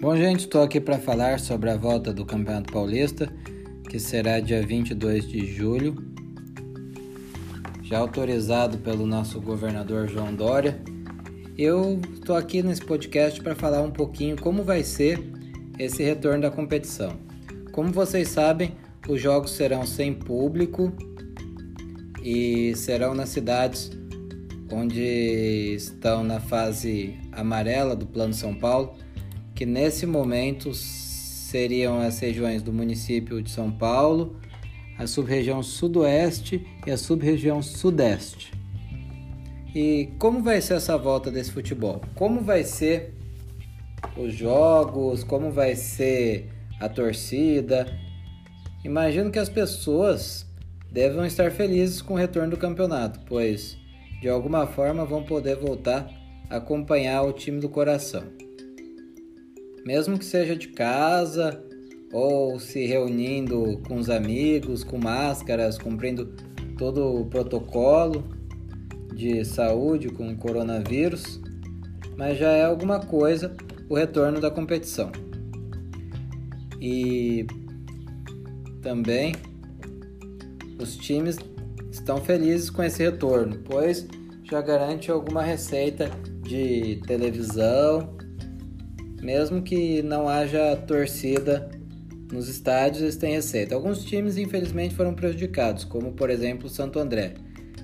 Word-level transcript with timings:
Bom, 0.00 0.16
gente, 0.16 0.40
estou 0.40 0.62
aqui 0.62 0.80
para 0.80 0.98
falar 0.98 1.38
sobre 1.38 1.68
a 1.68 1.76
volta 1.76 2.10
do 2.10 2.24
Campeonato 2.24 2.72
Paulista, 2.72 3.30
que 3.86 4.00
será 4.00 4.40
dia 4.40 4.66
22 4.66 5.28
de 5.28 5.44
julho, 5.44 5.94
já 7.82 7.98
autorizado 7.98 8.78
pelo 8.78 9.06
nosso 9.06 9.38
governador 9.42 10.08
João 10.08 10.34
Dória. 10.34 10.80
Eu 11.58 12.00
estou 12.14 12.34
aqui 12.34 12.62
nesse 12.62 12.82
podcast 12.82 13.42
para 13.42 13.54
falar 13.54 13.82
um 13.82 13.90
pouquinho 13.90 14.40
como 14.40 14.62
vai 14.62 14.82
ser 14.82 15.22
esse 15.78 16.02
retorno 16.02 16.40
da 16.40 16.50
competição. 16.50 17.18
Como 17.70 17.92
vocês 17.92 18.28
sabem, 18.28 18.72
os 19.06 19.20
jogos 19.20 19.50
serão 19.50 19.86
sem 19.86 20.14
público 20.14 20.90
e 22.22 22.74
serão 22.74 23.14
nas 23.14 23.28
cidades 23.28 23.90
onde 24.72 25.74
estão 25.74 26.24
na 26.24 26.40
fase 26.40 27.18
amarela 27.32 27.94
do 27.94 28.06
Plano 28.06 28.32
São 28.32 28.54
Paulo 28.54 28.94
que 29.60 29.66
nesse 29.66 30.06
momento 30.06 30.72
seriam 30.72 32.00
as 32.00 32.18
regiões 32.18 32.62
do 32.62 32.72
município 32.72 33.42
de 33.42 33.50
São 33.50 33.70
Paulo, 33.70 34.40
a 34.96 35.06
sub-região 35.06 35.62
sudoeste 35.62 36.66
e 36.86 36.90
a 36.90 36.96
sub-região 36.96 37.60
sudeste. 37.60 38.54
E 39.74 40.08
como 40.18 40.42
vai 40.42 40.62
ser 40.62 40.76
essa 40.76 40.96
volta 40.96 41.30
desse 41.30 41.52
futebol? 41.52 42.00
Como 42.14 42.40
vai 42.40 42.64
ser 42.64 43.12
os 44.16 44.32
jogos? 44.32 45.22
Como 45.24 45.50
vai 45.50 45.76
ser 45.76 46.48
a 46.80 46.88
torcida? 46.88 47.86
Imagino 48.82 49.30
que 49.30 49.38
as 49.38 49.50
pessoas 49.50 50.46
devam 50.90 51.26
estar 51.26 51.50
felizes 51.50 52.00
com 52.00 52.14
o 52.14 52.16
retorno 52.16 52.52
do 52.52 52.56
campeonato, 52.56 53.20
pois 53.26 53.76
de 54.22 54.28
alguma 54.30 54.66
forma 54.66 55.04
vão 55.04 55.22
poder 55.22 55.56
voltar 55.56 56.10
a 56.48 56.56
acompanhar 56.56 57.20
o 57.24 57.32
time 57.34 57.60
do 57.60 57.68
coração 57.68 58.24
mesmo 59.84 60.18
que 60.18 60.24
seja 60.24 60.54
de 60.56 60.68
casa 60.68 61.62
ou 62.12 62.58
se 62.58 62.86
reunindo 62.86 63.80
com 63.86 63.96
os 63.96 64.10
amigos, 64.10 64.82
com 64.82 64.98
máscaras, 64.98 65.78
cumprindo 65.78 66.34
todo 66.76 67.20
o 67.20 67.26
protocolo 67.26 68.24
de 69.14 69.44
saúde 69.44 70.08
com 70.08 70.30
o 70.30 70.36
coronavírus, 70.36 71.40
mas 72.16 72.38
já 72.38 72.50
é 72.50 72.64
alguma 72.64 73.00
coisa 73.00 73.54
o 73.88 73.94
retorno 73.94 74.40
da 74.40 74.50
competição. 74.50 75.12
E 76.80 77.46
também 78.80 79.34
os 80.80 80.96
times 80.96 81.38
estão 81.90 82.18
felizes 82.18 82.70
com 82.70 82.82
esse 82.82 83.02
retorno, 83.02 83.58
pois 83.64 84.06
já 84.44 84.60
garante 84.62 85.10
alguma 85.10 85.42
receita 85.42 86.10
de 86.42 87.00
televisão 87.06 88.16
mesmo 89.20 89.62
que 89.62 90.02
não 90.02 90.28
haja 90.28 90.76
torcida 90.76 91.70
nos 92.32 92.48
estádios, 92.48 93.02
eles 93.02 93.16
têm 93.16 93.34
receita. 93.34 93.74
Alguns 93.74 94.04
times, 94.04 94.36
infelizmente, 94.36 94.94
foram 94.94 95.14
prejudicados, 95.14 95.84
como 95.84 96.12
por 96.12 96.30
exemplo 96.30 96.66
o 96.66 96.70
Santo 96.70 96.98
André, 96.98 97.34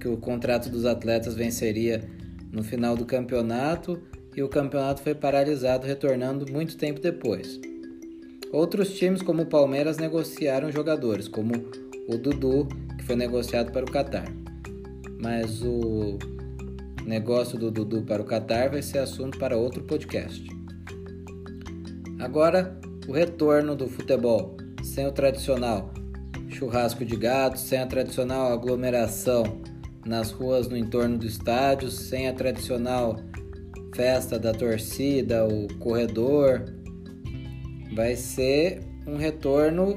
que 0.00 0.08
o 0.08 0.16
contrato 0.16 0.68
dos 0.68 0.86
atletas 0.86 1.34
venceria 1.34 2.02
no 2.50 2.62
final 2.62 2.96
do 2.96 3.04
campeonato 3.04 4.00
e 4.36 4.42
o 4.42 4.48
campeonato 4.48 5.02
foi 5.02 5.14
paralisado, 5.14 5.86
retornando 5.86 6.50
muito 6.50 6.76
tempo 6.76 7.00
depois. 7.00 7.60
Outros 8.52 8.94
times, 8.94 9.22
como 9.22 9.42
o 9.42 9.46
Palmeiras, 9.46 9.98
negociaram 9.98 10.72
jogadores, 10.72 11.28
como 11.28 11.52
o 12.08 12.16
Dudu, 12.16 12.66
que 12.98 13.04
foi 13.04 13.14
negociado 13.14 13.70
para 13.70 13.84
o 13.84 13.90
Catar. 13.90 14.26
Mas 15.20 15.62
o 15.62 16.18
negócio 17.06 17.58
do 17.58 17.70
Dudu 17.70 18.02
para 18.02 18.22
o 18.22 18.24
Catar 18.24 18.70
vai 18.70 18.82
ser 18.82 18.98
assunto 18.98 19.38
para 19.38 19.56
outro 19.56 19.82
podcast. 19.84 20.59
Agora, 22.20 22.78
o 23.08 23.12
retorno 23.12 23.74
do 23.74 23.88
futebol, 23.88 24.54
sem 24.82 25.06
o 25.06 25.12
tradicional 25.12 25.90
churrasco 26.50 27.02
de 27.02 27.16
gado, 27.16 27.58
sem 27.58 27.78
a 27.78 27.86
tradicional 27.86 28.52
aglomeração 28.52 29.62
nas 30.04 30.30
ruas 30.30 30.68
no 30.68 30.76
entorno 30.76 31.16
do 31.16 31.26
estádio, 31.26 31.90
sem 31.90 32.28
a 32.28 32.34
tradicional 32.34 33.16
festa 33.94 34.38
da 34.38 34.52
torcida, 34.52 35.46
o 35.48 35.66
corredor. 35.78 36.64
Vai 37.94 38.14
ser 38.16 38.82
um 39.06 39.16
retorno 39.16 39.96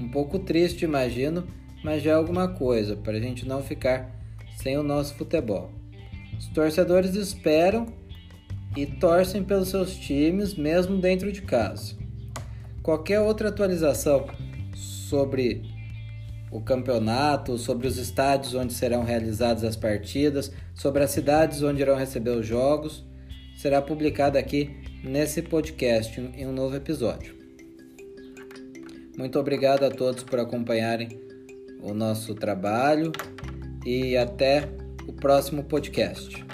um 0.00 0.08
pouco 0.08 0.40
triste, 0.40 0.84
imagino, 0.84 1.46
mas 1.84 2.02
já 2.02 2.10
é 2.10 2.14
alguma 2.14 2.48
coisa 2.48 2.96
para 2.96 3.16
a 3.16 3.20
gente 3.20 3.46
não 3.46 3.62
ficar 3.62 4.10
sem 4.56 4.76
o 4.76 4.82
nosso 4.82 5.14
futebol. 5.14 5.70
Os 6.36 6.48
torcedores 6.48 7.14
esperam 7.14 7.86
e 8.78 8.86
torcem 8.86 9.42
pelos 9.42 9.70
seus 9.70 9.96
times 9.96 10.54
mesmo 10.54 10.98
dentro 10.98 11.32
de 11.32 11.42
casa. 11.42 11.96
Qualquer 12.80 13.18
outra 13.18 13.48
atualização 13.48 14.28
sobre 14.72 15.62
o 16.52 16.60
campeonato, 16.60 17.58
sobre 17.58 17.88
os 17.88 17.98
estádios 17.98 18.54
onde 18.54 18.72
serão 18.72 19.02
realizadas 19.02 19.64
as 19.64 19.74
partidas, 19.74 20.52
sobre 20.76 21.02
as 21.02 21.10
cidades 21.10 21.60
onde 21.60 21.82
irão 21.82 21.96
receber 21.96 22.30
os 22.30 22.46
jogos, 22.46 23.04
será 23.56 23.82
publicada 23.82 24.38
aqui 24.38 24.70
nesse 25.02 25.42
podcast 25.42 26.20
em 26.20 26.46
um 26.46 26.52
novo 26.52 26.76
episódio. 26.76 27.36
Muito 29.18 29.40
obrigado 29.40 29.82
a 29.82 29.90
todos 29.90 30.22
por 30.22 30.38
acompanharem 30.38 31.08
o 31.82 31.92
nosso 31.92 32.32
trabalho 32.32 33.10
e 33.84 34.16
até 34.16 34.68
o 35.08 35.12
próximo 35.12 35.64
podcast. 35.64 36.46